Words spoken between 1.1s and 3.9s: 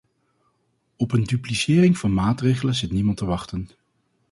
een duplicering van maatregelen zit niemand te wachten.